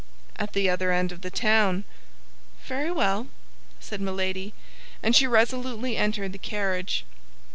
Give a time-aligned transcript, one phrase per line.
[0.37, 1.83] "At the other end of the town."
[2.65, 3.27] "Very well,"
[3.79, 4.55] said Milady;
[5.03, 7.05] and she resolutely entered the carriage.